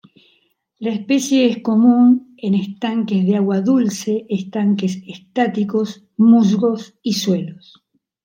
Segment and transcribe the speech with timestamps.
[0.79, 7.83] La especie es común en estanques de agua dulce, estanques estáticos, musgos y suelos.